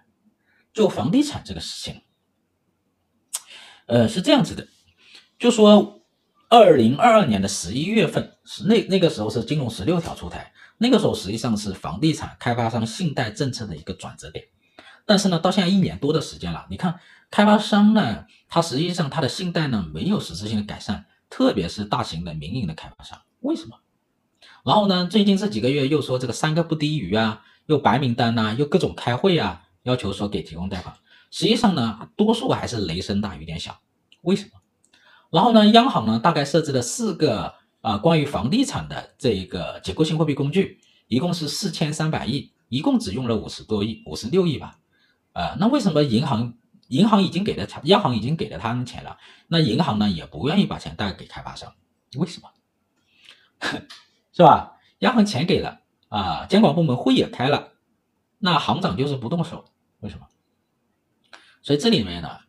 [0.72, 2.02] 救房地产这个事情，
[3.86, 4.68] 呃，是这样子的，
[5.38, 5.94] 就说。
[6.48, 14.44] 二零二二年的十一月份是那那个时候是金融十六条出台，那个时候实际上是房地产开发商信贷政策的一个转折点。
[15.04, 23.76] 但是呢，到现在一年多的时间了，你看开发商呢，他实际上它的信贷呢没有实质性的改善，特别是大型的民营的开发商，为什么？
[24.64, 30.94] 然后呢，最近这几个月又说这个三个不低于啊，又白名单呐、又各种开会啊，要求说给提供贷款。
[31.30, 33.78] 实际上呢，多数还是雷声大雨点小，
[34.22, 34.50] 为什么？
[35.30, 44.78] 然后呢，央行呢大概设置了四个啊关于房地产的这一个结构性货币工具，一共是四千三百亿，一共只用了五十多亿，五十六亿吧。
[45.32, 46.54] 啊，那为什么银行
[46.88, 49.18] 银行已经给了他，央行已经给了他们钱了，
[49.48, 51.74] 那银行呢也不愿意把钱贷给开发商，
[52.16, 52.50] 为什么？
[54.32, 54.78] 是吧？
[55.00, 57.72] 央行钱给了啊，监管部门会也开了，
[58.38, 59.64] 那行长就是不动手，
[60.00, 60.26] 为什么？
[61.62, 62.40] 所以这里面呢，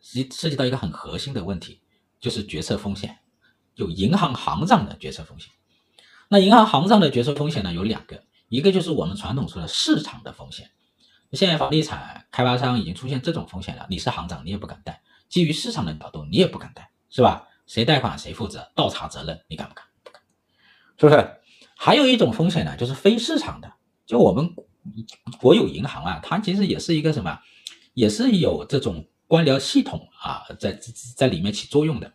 [0.00, 1.80] 涉涉及到一个很核心的问题。
[2.20, 3.20] 就是决策风险，
[3.76, 5.52] 就银行行长的决策风险。
[6.28, 10.68] 那银行行长的决策风险呢，有两个，一个就是我们传统说的市场的风险。
[11.32, 14.94] 现在房地产开发商已经出现这种风险了，你是行长，你也不敢贷；
[15.28, 17.46] 基于市场的角度，你也不敢贷，是吧？
[17.66, 19.84] 谁贷款谁负责，倒查责任，你敢不敢？
[20.02, 20.22] 不敢，
[20.96, 21.40] 是不是？
[21.76, 23.70] 还有一种风险呢，就是非市场的，
[24.06, 24.54] 就我们
[25.38, 27.38] 国有银行啊，它其实也是一个什么，
[27.92, 30.78] 也是有这种官僚系统啊，在
[31.14, 32.10] 在里面起作用的。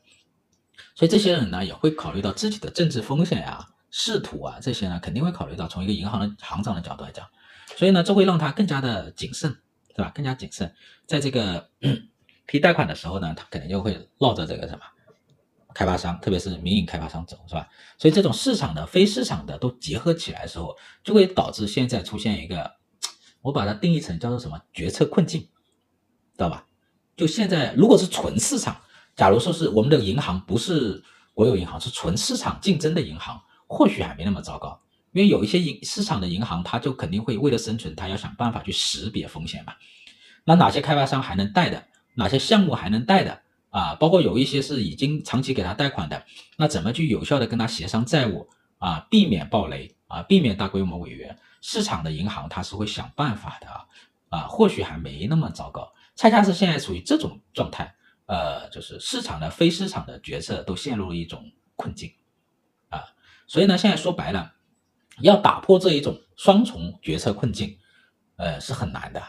[0.95, 7.27] 所以这些人呢，也会考虑到自己的政治风险啊、仕途啊这些呢，肯定会考虑到从一个银行的行长的角度来讲，
[7.75, 9.49] 所以呢，这会让他更加的谨慎，
[9.95, 10.11] 是吧？
[10.13, 10.73] 更加谨慎，
[11.05, 11.69] 在这个
[12.45, 14.81] 批贷款的时候呢，他肯定就会绕着这个什么
[15.73, 17.67] 开发商，特别是民营开发商走，是吧？
[17.97, 22.71] 所以这种市场的、非市场的都结合起来的时候，就会导致现在出现一个，
[23.41, 25.47] 我把它定义成叫做什么决策困境，知
[26.37, 26.65] 道吧？
[27.15, 28.79] 就现在如果是纯市场。
[29.15, 30.99] 假如说是我们的银行不是
[31.35, 34.81] 国有银行，是纯市场竞争的银行，或许还没那么糟糕。
[35.13, 39.73] 因为有一些银市场的银行，它就肯定会为了生存，它要想办法去识别风险嘛。
[40.43, 43.95] 那哪些开发商还能贷的，哪些项目还能贷的啊？
[43.95, 46.25] 包括有一些是已经长期给他贷款的，
[46.57, 48.49] 那怎么去有效的跟他协商债务
[48.79, 51.37] 啊，避免暴雷啊，避免大规模违约？
[51.61, 53.85] 市场的银行它是会想办法的啊，
[54.29, 57.95] 啊，或许还没那么糟糕，恰恰是现在处于这种状态。
[58.25, 62.11] 呃，就是市场的、非市场的决策都陷入了一种困境
[62.89, 63.03] 啊，
[63.47, 64.53] 所以呢，现在说白了，
[65.21, 67.77] 要打破这一种双重决策困境，
[68.37, 69.21] 呃，是很难的，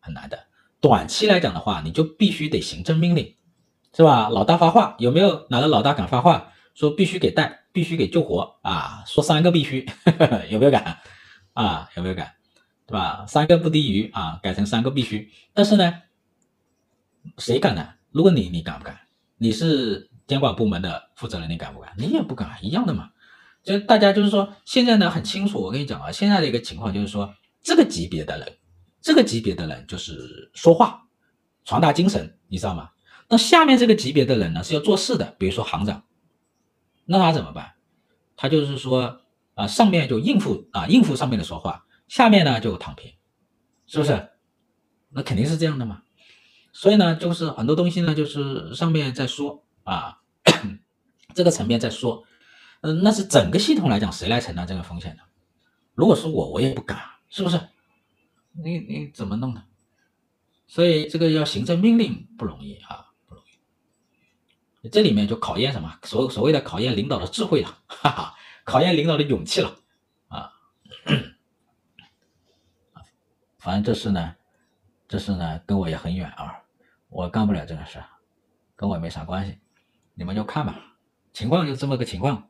[0.00, 0.38] 很难的。
[0.80, 3.36] 短期来讲的话，你就必须得行政命令，
[3.94, 4.28] 是吧？
[4.28, 9.04] 老大发话，有没有哪个老大敢发话说必须给带，必须给救活啊？
[9.06, 10.98] 说三个必须，呵 呵有没有敢？
[11.52, 12.34] 啊，有没有敢？
[12.86, 13.24] 对吧？
[13.26, 15.30] 三个不低于啊，改成三个必须。
[15.54, 16.02] 但是呢，
[17.38, 17.88] 谁敢呢？
[18.10, 18.98] 如果你你敢不敢？
[19.38, 21.92] 你是监管部门的负责人，你敢不敢？
[21.96, 23.10] 你也不敢，一样的嘛。
[23.62, 28.58] 就大家就是说，现在呢很清楚，我跟你讲啊，现在的一个情况就是说，这个级别的人，
[29.00, 31.06] 这个级别的人就是说话，
[31.64, 32.90] 传达精神，你知道吗？
[33.28, 36.04] 那下面这个级别的人呢是要做事的，比如说行长，
[37.04, 37.72] 那他怎么办？
[38.36, 39.20] 他就是说
[39.54, 43.12] 啊，上面就应付啊，应付上面的说话，下面呢就躺平，
[43.86, 44.30] 是不是？
[45.10, 46.02] 那肯定是这样的嘛。
[46.72, 50.18] 所以呢，就是很多东西呢，就是上面在说啊，
[51.34, 52.24] 这个层面在说，
[52.82, 55.22] 嗯，那是整个系统来讲，谁来承担这个风险呢？
[55.94, 57.60] 如果是我，我也不敢，是不是？
[58.52, 59.64] 你你怎么弄呢？
[60.66, 63.44] 所以这个要行政命令不容易啊，不容
[64.82, 64.88] 易。
[64.88, 65.98] 这里面就考验什么？
[66.02, 69.76] 所所谓的考验领导的智慧了，哈哈，考验领导的勇气了
[70.28, 70.52] 啊。
[73.58, 74.34] 反正这事呢，
[75.06, 76.58] 这事呢，跟我也很远啊。
[77.08, 78.02] 我干不了这个事，
[78.74, 79.58] 跟我也没啥关系，
[80.14, 80.96] 你们就看吧，
[81.32, 82.48] 情况就这么个情况，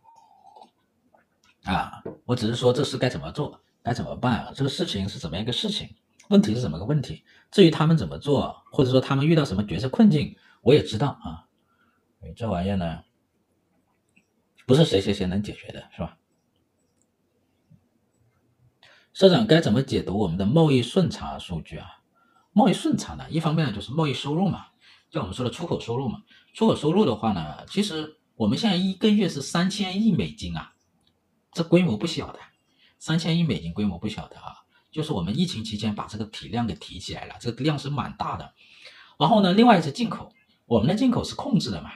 [1.64, 4.53] 啊，我只是说这事该怎么做，该怎么办啊？
[4.55, 5.94] 这个事情是怎么样一个事情，
[6.29, 7.25] 问题是怎么个问题？
[7.51, 11.46] 至于他们怎么做，或者说他们遇到什么决策困境，我也知道啊。
[12.37, 13.03] 这玩意儿呢，
[14.66, 16.16] 不是谁谁谁能解决的，是吧？
[19.12, 22.01] 社长该怎么解读我们的贸易顺差数据啊？
[22.53, 24.66] 贸易顺差呢，一方面呢就是贸易收入嘛，
[25.11, 26.22] 就我们说的出口收入嘛。
[26.55, 30.72] 出口收入的话呢，其实我们现在一个月是三千亿美金啊，
[31.53, 32.38] 这规模不小的，
[32.99, 34.57] 三千亿美金规模不小的啊。
[34.91, 38.53] 就是我们疫情期间把这个体量给提起来了，这个量是蛮大的。
[39.19, 40.33] 然后呢，另外是进口，
[40.67, 41.91] 我们的进口是控制的嘛，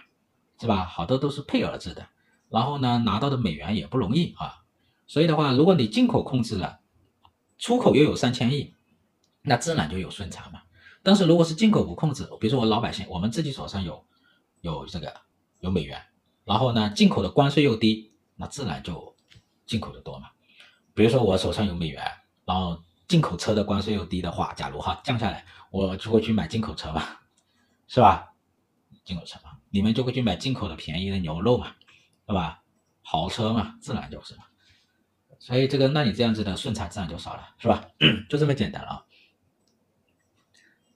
[0.61, 0.85] 是吧？
[0.85, 2.07] 好多都是配额制的，
[2.49, 4.63] 然后呢拿到的美元也不容易啊。
[5.07, 6.81] 所以的话，如果你进口控制了，
[7.59, 8.75] 出口又有三千亿。
[9.49, 10.63] 那自然就有顺差嘛，
[11.05, 14.05] 但是如果是进口不控制，比如说我老百姓，我们自己手上有
[14.61, 15.15] 有这个
[15.61, 16.03] 有美元，
[16.45, 19.15] 然后呢进口的关税又低，那自然就
[19.67, 20.31] 进口的多嘛。
[20.95, 22.03] 比如说我手上有美元，
[22.45, 27.03] 然后进口车的关税又低的话，假如哈降下来，我就会去买进口车嘛，
[27.87, 28.33] 是吧？
[29.05, 31.75] 进口车嘛，你们就会去买进口的便宜的牛肉嘛，
[32.27, 32.63] 对吧？
[33.03, 34.45] 豪车嘛，自然就是嘛。
[35.39, 37.85] 所以这个，那你这样子的顺差自然就少了，是吧？
[38.29, 39.05] 就这么简单啊。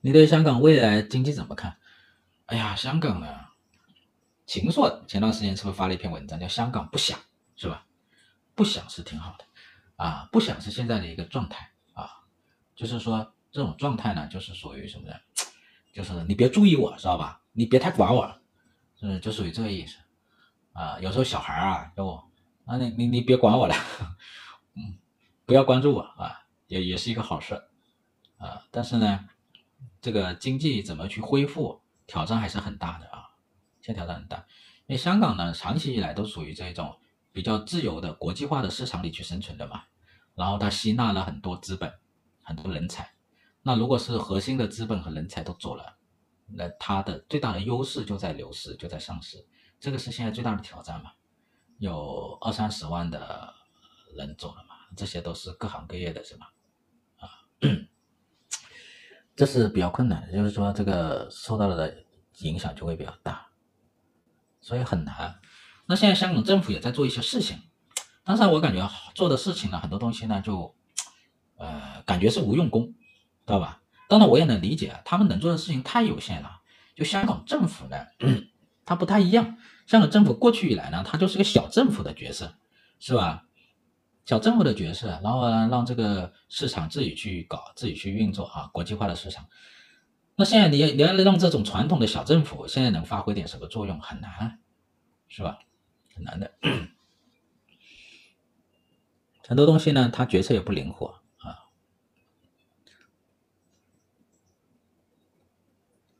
[0.01, 1.77] 你对香港未来经济怎么看？
[2.47, 3.27] 哎呀，香港呢？
[4.47, 7.17] 秦朔前段时间是不是发了一篇文章，叫“香港不响”，
[7.55, 7.85] 是吧？
[8.61, 9.45] 不想是挺好的
[9.95, 12.21] 啊，不想是现在的一个状态啊，
[12.75, 15.15] 就是说这种状态呢，就是属于什么呢？
[15.91, 17.41] 就是你别注意我，知道吧？
[17.53, 18.39] 你别太管我了，
[19.01, 19.97] 嗯，就属于这个意思
[20.73, 20.99] 啊。
[20.99, 22.23] 有时候小孩啊，就
[22.65, 23.73] 啊，你你你别管我了，
[24.77, 24.99] 嗯，
[25.47, 27.55] 不要关注我啊，也也是一个好事
[28.37, 28.61] 啊。
[28.69, 29.27] 但是呢。
[29.99, 33.29] 这个经济怎么去恢复，挑战还是很大的啊，
[33.81, 34.37] 现在挑战很大。
[34.85, 36.99] 因为香港呢，长期以来都属于这种
[37.31, 39.83] 比较自由的国际化的市场里去生存的嘛，
[40.35, 41.93] 然后它吸纳了很多资本、
[42.43, 43.13] 很多人才。
[43.63, 45.97] 那如果是核心的资本和人才都走了，
[46.47, 49.45] 那它的最大的优势就在流失，就在丧失。
[49.79, 51.11] 这个是现在最大的挑战嘛，
[51.77, 53.53] 有二三十万的
[54.15, 56.53] 人走了嘛，这些都是各行各业的，是吧？
[57.19, 57.29] 啊，
[59.35, 62.03] 这是比较困难，就是说这个受到了的
[62.39, 63.47] 影响就会比较大，
[64.59, 65.39] 所以很难。
[65.91, 67.59] 那现在香港政府也在做一些事情，
[68.23, 70.73] 但是我感觉做的事情呢，很多东西呢就，
[71.57, 72.85] 呃，感觉是无用功，
[73.45, 73.81] 知道吧？
[74.07, 76.61] 当然我也能理解，他们能做的事情太有限了。
[76.95, 77.97] 就香港政府呢，
[78.85, 79.57] 它不太一样。
[79.85, 82.55] 香港政府过去以来呢，它就是个小政府的角色，
[82.97, 83.43] 是吧？
[84.23, 89.45] 小政府的角色，然后呢，让这个市场自己去搞，自己去运作啊，国际化的市场。
[90.37, 94.57] 那现在你要你要让这种传统的小政府现在能发挥点什么作用，很难，
[95.27, 95.59] 是吧？
[96.15, 96.51] 很难的，
[99.47, 101.69] 很多东西呢，它决策也不灵活啊。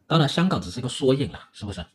[0.08, 1.86] 当然，香港只是一个缩影了，是不是？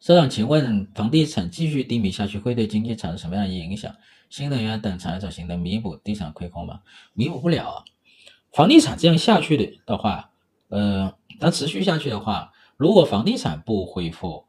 [0.00, 3.94] 社长，请问房地产继续低迷下去会对经济产生什么样的影响？
[4.28, 6.82] 新能源等产业转型能弥补地产亏空吗？
[7.12, 7.84] 弥补不了。
[8.52, 10.32] 房地产这样下去的的话，
[10.68, 12.52] 呃，它持续下去的话。
[12.76, 14.46] 如果房地产不恢复，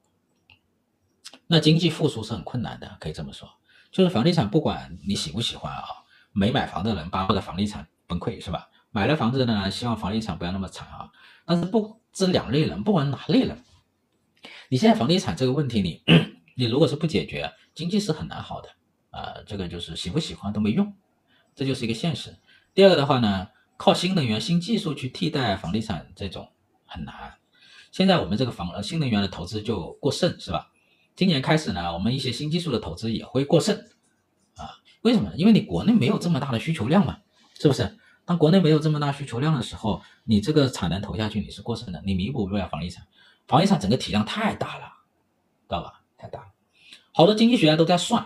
[1.48, 3.50] 那经济复苏是很困难的，可以这么说。
[3.90, 5.86] 就是房地产，不管你喜不喜欢啊，
[6.34, 8.70] 没买房的人巴不得房地产崩溃，是吧？
[8.92, 11.10] 买了房子的呢，希望房地产不要那么惨啊。
[11.46, 13.64] 但是不，这两类人，不管哪类人，
[14.70, 16.04] 你现在房地产这个问题你，
[16.56, 18.70] 你如果是不解决，经济是很难好的
[19.10, 20.94] 啊、这个就是喜不喜欢都没用，
[21.56, 22.36] 这就是一个现实。
[22.74, 26.52] 第二个的话呢，靠新能源、新技术去替代房地产这种
[26.86, 27.38] 很难。
[27.98, 30.70] 现在我们这个房呃新能源的投资就过剩，是吧？
[31.16, 33.76] 今年开始呢，我们一些新技术的投资也会过剩，
[34.56, 35.34] 啊，为什么？
[35.36, 37.18] 因为你国内没有这么大的需求量嘛，
[37.60, 37.98] 是不是？
[38.24, 43.08] 当国内没有这么大需求量的时候，你这个产能投下去你是过剩的，你弥补不了房地产，
[43.48, 44.84] 房地产整个体量太大了，
[45.68, 46.04] 知道吧？
[46.20, 46.46] 太大了，
[47.12, 48.24] 好多经济学家都在算，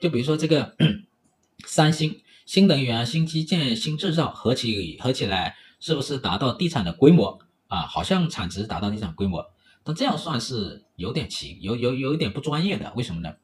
[0.00, 0.74] 就比如说这个
[1.68, 7.38] 三星新能源、新基建、新制造合起合起来，是不是达到地产的规模？
[7.70, 9.46] 啊，好像产值达到地产规模，
[9.84, 12.92] 但这样算是有点奇，有有有一点不专业的。
[12.96, 13.36] 为什么呢？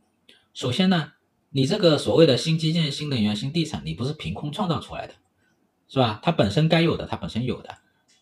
[0.53, 1.13] 首先呢，
[1.51, 5.15] 你这个所谓的新基建、新能源、新地产，你不是凭空创造出来的，
[5.87, 6.19] 是吧？
[6.25, 7.79] 它本身该有的，它本身有的，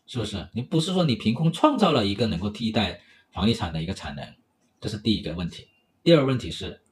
[0.07, 0.47] 是不是？
[0.53, 3.01] 你不是说你凭空创造了一个能够替代
[3.33, 4.35] 房地产的一个产能，
[4.79, 5.69] 这是第一个问题。
[6.03, 6.83] 第二个问题是，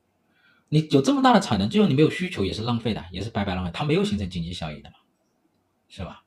[0.71, 4.97] 你有这么大的产能，最后你没有需求也是浪费的，也是白白浪费，它没有形成经济效益的嘛，
[5.87, 6.25] 是吧？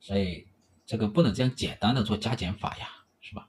[0.00, 0.48] 所以。
[0.88, 2.88] 这个不能这样简单的做加减法呀，
[3.20, 3.46] 是吧？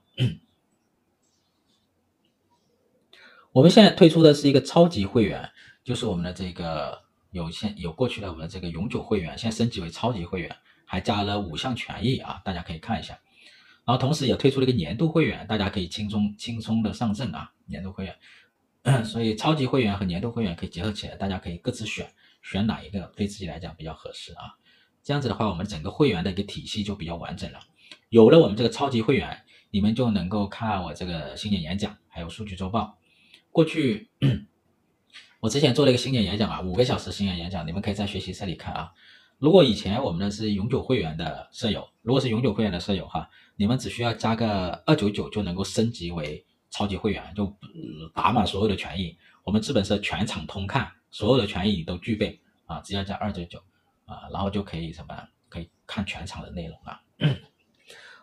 [3.50, 5.50] 我们现在推出的是一个超级会员，
[5.82, 7.00] 就是我们的这个
[7.30, 13.18] 有现有过去的我们的这个永久会员，现在升级为超级会员，还加了五项权益啊，大家可以看一下。
[13.86, 18.14] 然后同时也推出了一个年度会员，大家可以轻松轻松的上阵啊，年度会员。
[19.02, 24.59] 所以超级会员和年度会员可以结合起来，大家可以各自选选哪一个对自己来讲比较合适啊。
[25.02, 27.60] 这样子的话，我们整个会员的一个体系就比较完整了。
[28.10, 32.98] 有了我们这个超级会员，你们就能够看我这个新年演讲，还有数据周报。
[33.50, 34.08] 过去
[35.40, 38.92] 我之前做了一个新年演讲啊，五个小时新年演讲，你们可以在学习室里看啊。
[39.38, 47.50] 如果以前我们的是永久会员的舍友，如果是永久会员的舍友哈，你们只需要加个二九九就能够升级为超级会员，就
[48.14, 49.16] 打满所有的权益。
[49.42, 53.58] 我们资本社全场通看，所有的权益你都具备啊，只要加二九九。
[54.10, 55.28] 啊，然后就可以什么？
[55.48, 57.00] 可以看全场的内容啊。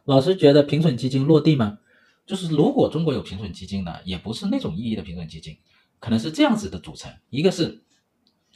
[0.06, 1.78] 老师觉得平准基金落地吗？
[2.26, 5.58] 就是如果中国有平准基金呢，也不是那种意义的平准基金，
[6.00, 7.84] 可能是这样子的组成：一个是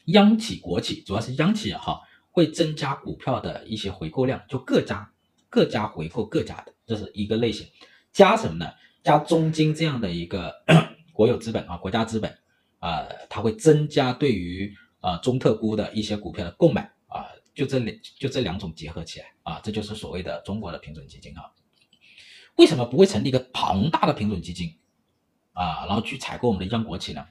[0.06, 2.00] 央企国企，主要是央企哈，
[2.32, 5.12] 会增加股票的一些回购量，就各家
[5.50, 7.68] 各家回购各家的，这是一个类型。
[8.14, 8.72] 加什么呢？
[9.04, 10.54] 加中金这样的一个
[11.12, 12.32] 国有资本啊，国家资本
[12.80, 16.92] 啊、呃，它会增加对于啊、呃、中特估的一些股票的购买。
[17.54, 21.52] 就这两就这两种结合起来啊，这就是所谓的中国的平准基金啊。
[22.56, 24.78] 为什么不会成立一个庞大的平准基金
[25.54, 27.26] 啊，然后去采购我们的央国企呢？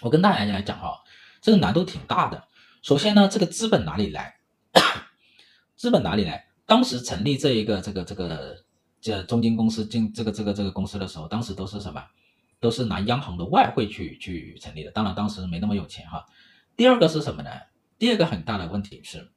[0.00, 1.02] 我跟大家来讲哈，
[1.40, 2.48] 这个难度挺大的。
[2.82, 4.36] 首先呢，这个资本哪里来？
[5.76, 6.48] 资本哪里来？
[6.64, 8.64] 当时成立这一个这个这个
[9.00, 12.02] 这中金公司进这个这个这个公司的时候，当时都是什么？
[12.58, 14.90] 都是拿央行的外汇去去成立的。
[14.90, 16.26] 当然当时没那么有钱哈。
[16.76, 17.50] 第二个是什么呢？
[17.98, 19.30] 第二个很大的问题是。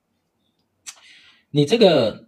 [1.52, 2.28] 你这个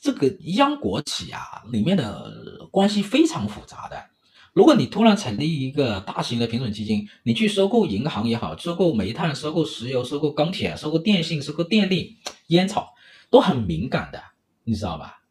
[0.00, 4.10] 这个央国企啊，里面的关系非常复杂的。
[4.52, 12.16] 如果你突然成立一个大型的平准基金，你去收购银行也好，收购煤炭、收购石油、收购钢铁、收购电信、收购电力、
[12.48, 12.94] 烟草，
[13.30, 14.20] 都很敏感的，
[14.64, 15.22] 你知道吧？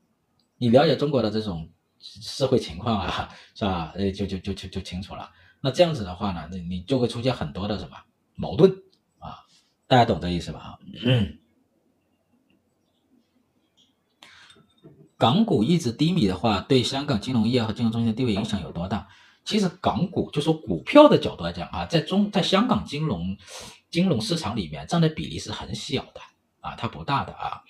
[0.57, 1.69] 你了解中国的这种
[1.99, 3.91] 社会情况啊，是吧？
[3.95, 5.29] 呃，就就就就就清楚了。
[5.61, 7.97] 那这样子的话呢，那你就会出现很多的什么
[8.35, 8.71] 矛盾
[9.19, 9.43] 啊？
[9.87, 10.79] 大家懂这意思吧？
[11.05, 11.37] 嗯。
[15.17, 19.07] 港股一直低迷的话，对香港金融业和金融中心的地位影响有多大？
[19.43, 23.37] 其实港股就说股票的角度来讲啊，在中在香港金融
[23.89, 26.21] 金融市场里面占的比例是很小的
[26.59, 27.61] 啊，它不大的啊。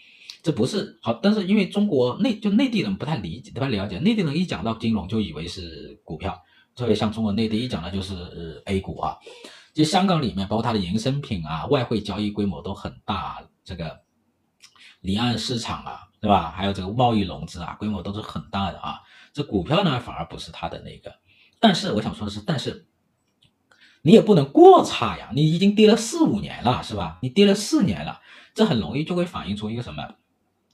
[0.43, 6.41] 这不是好，但是因为中国内就内地人不太理解，不太了解，内地人一讲到金融就以为是股票，
[6.75, 9.17] 特别像中国内地一讲的就是 A 股啊。
[9.73, 13.99] 就香港里面，包括它的衍生品啊，外汇交易规模都很大，这个
[15.01, 16.51] 离岸市场啊，对吧？
[16.55, 19.01] 还有这个贸易融资啊，规模都是很大的啊。
[19.33, 21.15] 这股票呢，反而不是它的那个。
[21.59, 22.87] 但是我想说的是，但是
[24.01, 27.19] 你也不能过差呀，你已经跌了四五年了，是吧？
[27.21, 28.21] 你跌了四年了，
[28.53, 30.15] 这很容易就会反映出一个什么？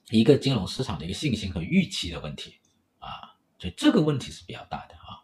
[0.10, 2.56] 一个金融市场的一个信心和预期的问题
[3.00, 5.24] 啊，所以这个问题是比较大的啊。